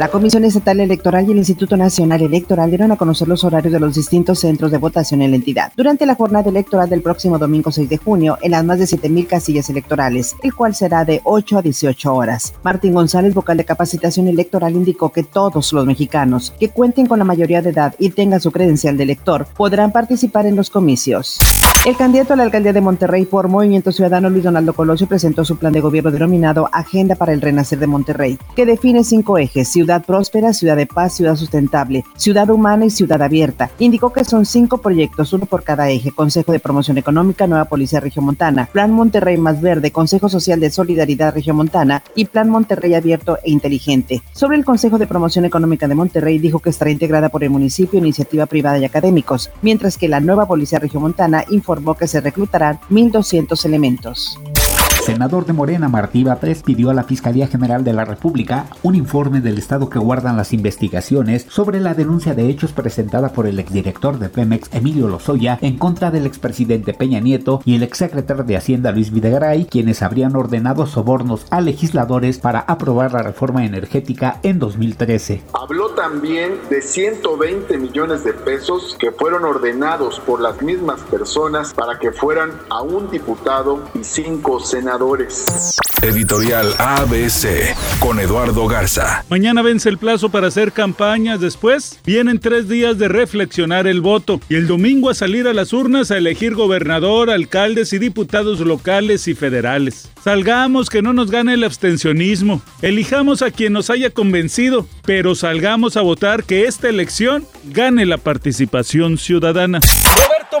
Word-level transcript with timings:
La 0.00 0.08
Comisión 0.08 0.44
Estatal 0.44 0.80
Electoral 0.80 1.28
y 1.28 1.30
el 1.30 1.38
Instituto 1.38 1.76
Nacional 1.76 2.20
Electoral 2.20 2.68
dieron 2.68 2.90
a 2.90 2.96
conocer 2.96 3.28
los 3.28 3.44
horarios 3.44 3.72
de 3.72 3.78
los 3.78 3.94
distintos 3.94 4.40
centros 4.40 4.72
de 4.72 4.78
votación 4.78 5.22
en 5.22 5.30
la 5.30 5.36
entidad 5.36 5.72
durante 5.76 6.04
la 6.04 6.16
jornada 6.16 6.50
electoral 6.50 6.90
del 6.90 7.00
próximo 7.00 7.38
domingo 7.38 7.70
6 7.70 7.88
de 7.88 7.96
junio 7.98 8.36
en 8.42 8.50
las 8.50 8.64
más 8.64 8.80
de 8.80 8.86
7.000 8.86 9.28
casillas 9.28 9.70
electorales, 9.70 10.34
el 10.42 10.52
cual 10.52 10.74
será 10.74 11.04
de 11.04 11.20
8 11.22 11.58
a 11.58 11.62
18 11.62 12.12
horas. 12.12 12.54
Martín 12.64 12.92
González, 12.92 13.34
vocal 13.34 13.56
de 13.56 13.64
capacitación 13.64 14.26
electoral, 14.26 14.74
indicó 14.74 15.12
que 15.12 15.22
todos 15.22 15.72
los 15.72 15.86
mexicanos 15.86 16.52
que 16.58 16.70
cuenten 16.70 17.06
con 17.06 17.20
la 17.20 17.24
mayoría 17.24 17.62
de 17.62 17.70
edad 17.70 17.94
y 18.00 18.10
tengan 18.10 18.40
su 18.40 18.50
credencial 18.50 18.96
de 18.96 19.04
elector 19.04 19.46
podrán 19.56 19.92
participar 19.92 20.46
en 20.46 20.56
los 20.56 20.70
comicios. 20.70 21.38
El 21.86 21.96
candidato 21.96 22.32
a 22.32 22.36
la 22.36 22.44
alcaldía 22.44 22.72
de 22.72 22.80
Monterrey 22.80 23.26
por 23.26 23.46
Movimiento 23.46 23.92
Ciudadano 23.92 24.30
Luis 24.30 24.42
Donaldo 24.42 24.72
Colosio 24.72 25.06
presentó 25.06 25.44
su 25.44 25.58
plan 25.58 25.72
de 25.72 25.82
gobierno 25.82 26.10
denominado 26.10 26.68
Agenda 26.72 27.14
para 27.14 27.32
el 27.32 27.42
Renacer 27.42 27.78
de 27.78 27.86
Monterrey, 27.86 28.38
que 28.56 28.64
define 28.66 29.04
cinco 29.04 29.36
ejes, 29.36 29.68
ciudad 29.84 30.02
próspera, 30.02 30.54
ciudad 30.54 30.76
de 30.76 30.86
paz, 30.86 31.14
ciudad 31.14 31.36
sustentable, 31.36 32.04
ciudad 32.16 32.48
humana 32.48 32.86
y 32.86 32.90
ciudad 32.90 33.20
abierta. 33.20 33.70
Indicó 33.78 34.14
que 34.14 34.24
son 34.24 34.46
cinco 34.46 34.78
proyectos, 34.78 35.34
uno 35.34 35.44
por 35.44 35.62
cada 35.62 35.90
eje, 35.90 36.10
Consejo 36.10 36.52
de 36.52 36.58
Promoción 36.58 36.96
Económica, 36.96 37.46
Nueva 37.46 37.66
Policía 37.66 38.00
Regiomontana, 38.00 38.70
Plan 38.72 38.90
Monterrey 38.92 39.36
Más 39.36 39.60
Verde, 39.60 39.90
Consejo 39.90 40.30
Social 40.30 40.58
de 40.58 40.70
Solidaridad 40.70 41.34
Regiomontana 41.34 42.02
y 42.14 42.24
Plan 42.24 42.48
Monterrey 42.48 42.94
Abierto 42.94 43.36
e 43.44 43.50
Inteligente. 43.50 44.22
Sobre 44.32 44.56
el 44.56 44.64
Consejo 44.64 44.96
de 44.96 45.06
Promoción 45.06 45.44
Económica 45.44 45.86
de 45.86 45.94
Monterrey 45.94 46.38
dijo 46.38 46.60
que 46.60 46.70
estará 46.70 46.90
integrada 46.90 47.28
por 47.28 47.44
el 47.44 47.50
municipio, 47.50 47.98
iniciativa 47.98 48.46
privada 48.46 48.78
y 48.78 48.86
académicos, 48.86 49.50
mientras 49.60 49.98
que 49.98 50.08
la 50.08 50.20
nueva 50.20 50.46
Policía 50.46 50.78
Regiomontana 50.78 51.44
informó 51.50 51.94
que 51.94 52.08
se 52.08 52.22
reclutarán 52.22 52.80
1.200 52.88 53.66
elementos 53.66 54.38
senador 55.04 55.44
de 55.44 55.52
Morena, 55.52 55.90
Martí 55.90 56.24
Batres, 56.24 56.62
pidió 56.62 56.88
a 56.88 56.94
la 56.94 57.04
Fiscalía 57.04 57.46
General 57.46 57.84
de 57.84 57.92
la 57.92 58.06
República 58.06 58.68
un 58.82 58.94
informe 58.94 59.42
del 59.42 59.58
estado 59.58 59.90
que 59.90 59.98
guardan 59.98 60.38
las 60.38 60.54
investigaciones 60.54 61.44
sobre 61.50 61.78
la 61.78 61.92
denuncia 61.92 62.32
de 62.34 62.48
hechos 62.48 62.72
presentada 62.72 63.28
por 63.28 63.46
el 63.46 63.58
exdirector 63.58 64.18
de 64.18 64.30
Pemex, 64.30 64.70
Emilio 64.72 65.06
Lozoya, 65.08 65.58
en 65.60 65.76
contra 65.76 66.10
del 66.10 66.24
expresidente 66.24 66.94
Peña 66.94 67.20
Nieto 67.20 67.60
y 67.66 67.76
el 67.76 67.82
exsecretario 67.82 68.44
de 68.44 68.56
Hacienda, 68.56 68.92
Luis 68.92 69.10
Videgaray, 69.10 69.66
quienes 69.66 70.00
habrían 70.00 70.36
ordenado 70.36 70.86
sobornos 70.86 71.46
a 71.50 71.60
legisladores 71.60 72.38
para 72.38 72.60
aprobar 72.60 73.12
la 73.12 73.22
reforma 73.22 73.66
energética 73.66 74.38
en 74.42 74.58
2013. 74.58 75.42
Habló 75.52 75.90
también 75.90 76.58
de 76.70 76.80
120 76.80 77.76
millones 77.76 78.24
de 78.24 78.32
pesos 78.32 78.96
que 78.98 79.12
fueron 79.12 79.44
ordenados 79.44 80.18
por 80.20 80.40
las 80.40 80.62
mismas 80.62 81.00
personas 81.02 81.74
para 81.74 81.98
que 81.98 82.10
fueran 82.10 82.52
a 82.70 82.80
un 82.80 83.10
diputado 83.10 83.82
y 83.94 84.02
cinco 84.02 84.60
senadores 84.60 84.93
Editorial 86.02 86.72
ABC 86.78 87.74
con 87.98 88.20
Eduardo 88.20 88.68
Garza. 88.68 89.24
Mañana 89.28 89.62
vence 89.62 89.88
el 89.88 89.98
plazo 89.98 90.28
para 90.28 90.46
hacer 90.46 90.70
campañas. 90.70 91.40
Después 91.40 91.98
vienen 92.04 92.38
tres 92.38 92.68
días 92.68 92.96
de 92.98 93.08
reflexionar 93.08 93.88
el 93.88 94.00
voto 94.00 94.40
y 94.48 94.54
el 94.54 94.68
domingo 94.68 95.10
a 95.10 95.14
salir 95.14 95.48
a 95.48 95.52
las 95.52 95.72
urnas 95.72 96.10
a 96.10 96.18
elegir 96.18 96.54
gobernador, 96.54 97.30
alcaldes 97.30 97.92
y 97.92 97.98
diputados 97.98 98.60
locales 98.60 99.26
y 99.26 99.34
federales. 99.34 100.10
Salgamos 100.24 100.88
que 100.88 101.02
no 101.02 101.12
nos 101.12 101.30
gane 101.30 101.52
el 101.52 101.64
abstencionismo. 101.64 102.62
Elijamos 102.80 103.42
a 103.42 103.50
quien 103.50 103.74
nos 103.74 103.90
haya 103.90 104.08
convencido, 104.08 104.86
pero 105.04 105.34
salgamos 105.34 105.98
a 105.98 106.00
votar 106.00 106.44
que 106.44 106.64
esta 106.64 106.88
elección 106.88 107.46
gane 107.64 108.06
la 108.06 108.16
participación 108.16 109.18
ciudadana. 109.18 109.80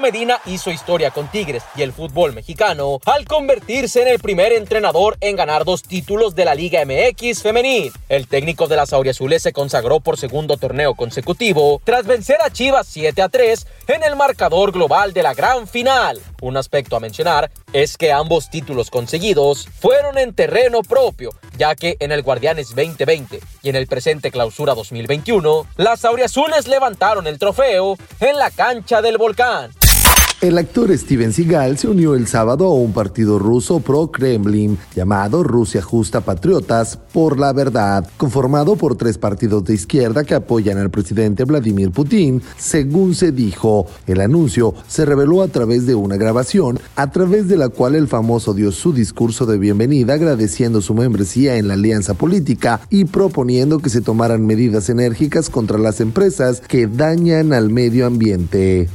Medina 0.00 0.38
hizo 0.46 0.70
historia 0.70 1.10
con 1.10 1.28
Tigres 1.28 1.62
y 1.76 1.82
el 1.82 1.92
fútbol 1.92 2.34
mexicano 2.34 3.00
al 3.06 3.24
convertirse 3.26 4.02
en 4.02 4.08
el 4.08 4.18
primer 4.18 4.52
entrenador 4.52 5.16
en 5.20 5.36
ganar 5.36 5.64
dos 5.64 5.82
títulos 5.82 6.34
de 6.34 6.44
la 6.44 6.54
Liga 6.54 6.84
MX 6.84 7.42
femenil. 7.42 7.92
El 8.08 8.26
técnico 8.26 8.66
de 8.66 8.76
las 8.76 8.92
auriazules 8.92 9.42
se 9.42 9.52
consagró 9.52 10.00
por 10.00 10.18
segundo 10.18 10.56
torneo 10.56 10.94
consecutivo 10.94 11.80
tras 11.84 12.06
vencer 12.06 12.36
a 12.44 12.50
Chivas 12.50 12.86
7 12.88 13.22
a 13.22 13.28
3 13.28 13.66
en 13.88 14.02
el 14.02 14.16
marcador 14.16 14.72
global 14.72 15.12
de 15.12 15.22
la 15.22 15.34
gran 15.34 15.66
final. 15.66 16.20
Un 16.42 16.56
aspecto 16.56 16.96
a 16.96 17.00
mencionar 17.00 17.50
es 17.72 17.96
que 17.96 18.12
ambos 18.12 18.50
títulos 18.50 18.90
conseguidos 18.90 19.53
fueron 19.54 20.18
en 20.18 20.34
terreno 20.34 20.82
propio, 20.82 21.30
ya 21.56 21.74
que 21.74 21.96
en 22.00 22.12
el 22.12 22.22
Guardianes 22.22 22.68
2020 22.68 23.40
y 23.62 23.68
en 23.68 23.76
el 23.76 23.86
presente 23.86 24.30
Clausura 24.30 24.74
2021, 24.74 25.66
las 25.76 26.04
auriazules 26.04 26.66
levantaron 26.66 27.26
el 27.26 27.38
trofeo 27.38 27.96
en 28.20 28.36
la 28.36 28.50
cancha 28.50 29.02
del 29.02 29.18
volcán. 29.18 29.70
El 30.44 30.58
actor 30.58 30.94
Steven 30.94 31.32
Seagal 31.32 31.78
se 31.78 31.88
unió 31.88 32.14
el 32.14 32.26
sábado 32.26 32.66
a 32.66 32.74
un 32.74 32.92
partido 32.92 33.38
ruso 33.38 33.80
pro-Kremlin 33.80 34.76
llamado 34.94 35.42
Rusia 35.42 35.80
Justa 35.80 36.20
Patriotas 36.20 36.98
por 37.14 37.40
la 37.40 37.54
Verdad, 37.54 38.06
conformado 38.18 38.76
por 38.76 38.94
tres 38.94 39.16
partidos 39.16 39.64
de 39.64 39.72
izquierda 39.72 40.22
que 40.22 40.34
apoyan 40.34 40.76
al 40.76 40.90
presidente 40.90 41.44
Vladimir 41.44 41.92
Putin, 41.92 42.42
según 42.58 43.14
se 43.14 43.32
dijo. 43.32 43.86
El 44.06 44.20
anuncio 44.20 44.74
se 44.86 45.06
reveló 45.06 45.40
a 45.40 45.48
través 45.48 45.86
de 45.86 45.94
una 45.94 46.18
grabación, 46.18 46.78
a 46.94 47.10
través 47.10 47.48
de 47.48 47.56
la 47.56 47.70
cual 47.70 47.94
el 47.94 48.06
famoso 48.06 48.52
dio 48.52 48.70
su 48.70 48.92
discurso 48.92 49.46
de 49.46 49.56
bienvenida 49.56 50.12
agradeciendo 50.12 50.82
su 50.82 50.92
membresía 50.92 51.56
en 51.56 51.68
la 51.68 51.74
alianza 51.74 52.12
política 52.12 52.82
y 52.90 53.06
proponiendo 53.06 53.78
que 53.78 53.88
se 53.88 54.02
tomaran 54.02 54.44
medidas 54.44 54.90
enérgicas 54.90 55.48
contra 55.48 55.78
las 55.78 56.02
empresas 56.02 56.60
que 56.60 56.86
dañan 56.86 57.54
al 57.54 57.70
medio 57.70 58.04
ambiente. 58.04 58.90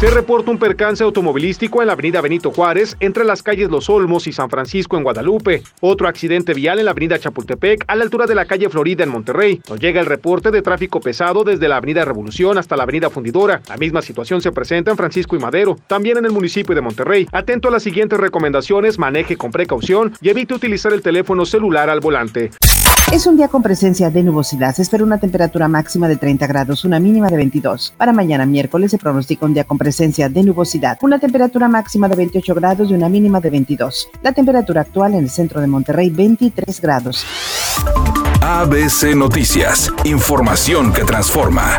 Se 0.00 0.10
reporta 0.10 0.50
un 0.50 0.58
percance 0.58 1.02
automovilístico 1.02 1.80
en 1.80 1.86
la 1.86 1.94
avenida 1.94 2.20
Benito 2.20 2.50
Juárez 2.50 2.98
entre 3.00 3.24
las 3.24 3.42
calles 3.42 3.70
Los 3.70 3.88
Olmos 3.88 4.26
y 4.26 4.32
San 4.32 4.50
Francisco 4.50 4.98
en 4.98 5.02
Guadalupe. 5.02 5.62
Otro 5.80 6.06
accidente 6.06 6.52
vial 6.52 6.78
en 6.78 6.84
la 6.84 6.90
avenida 6.90 7.18
Chapultepec 7.18 7.82
a 7.86 7.96
la 7.96 8.04
altura 8.04 8.26
de 8.26 8.34
la 8.34 8.44
calle 8.44 8.68
Florida 8.68 9.04
en 9.04 9.08
Monterrey. 9.08 9.62
Nos 9.70 9.80
llega 9.80 9.98
el 9.98 10.04
reporte 10.04 10.50
de 10.50 10.60
tráfico 10.60 11.00
pesado 11.00 11.44
desde 11.44 11.66
la 11.66 11.78
avenida 11.78 12.04
Revolución 12.04 12.58
hasta 12.58 12.76
la 12.76 12.82
avenida 12.82 13.08
Fundidora. 13.08 13.62
La 13.70 13.78
misma 13.78 14.02
situación 14.02 14.42
se 14.42 14.52
presenta 14.52 14.90
en 14.90 14.98
Francisco 14.98 15.34
y 15.34 15.38
Madero, 15.38 15.78
también 15.86 16.18
en 16.18 16.26
el 16.26 16.32
municipio 16.32 16.74
de 16.74 16.82
Monterrey. 16.82 17.26
Atento 17.32 17.68
a 17.68 17.70
las 17.70 17.82
siguientes 17.82 18.20
recomendaciones, 18.20 18.98
maneje 18.98 19.38
con 19.38 19.50
precaución 19.50 20.12
y 20.20 20.28
evite 20.28 20.52
utilizar 20.52 20.92
el 20.92 21.00
teléfono 21.00 21.46
celular 21.46 21.88
al 21.88 22.00
volante. 22.00 22.50
Es 23.12 23.26
un 23.26 23.36
día 23.36 23.48
con 23.48 23.62
presencia 23.62 24.10
de 24.10 24.22
nubosidad. 24.22 24.74
Se 24.74 24.82
espera 24.82 25.04
una 25.04 25.18
temperatura 25.18 25.68
máxima 25.68 26.08
de 26.08 26.16
30 26.16 26.46
grados, 26.46 26.84
una 26.84 26.98
mínima 26.98 27.28
de 27.28 27.36
22. 27.36 27.94
Para 27.96 28.12
mañana 28.12 28.46
miércoles 28.46 28.90
se 28.90 28.98
pronostica 28.98 29.46
un 29.46 29.54
día 29.54 29.64
con 29.64 29.78
presencia 29.78 30.28
de 30.28 30.42
nubosidad, 30.42 30.98
una 31.02 31.18
temperatura 31.18 31.68
máxima 31.68 32.08
de 32.08 32.16
28 32.16 32.54
grados 32.54 32.90
y 32.90 32.94
una 32.94 33.08
mínima 33.08 33.40
de 33.40 33.50
22. 33.50 34.08
La 34.22 34.32
temperatura 34.32 34.80
actual 34.80 35.14
en 35.14 35.20
el 35.20 35.30
centro 35.30 35.60
de 35.60 35.66
Monterrey 35.66 36.10
23 36.10 36.80
grados. 36.80 37.24
ABC 38.42 39.14
Noticias, 39.14 39.92
información 40.04 40.92
que 40.92 41.04
transforma. 41.04 41.78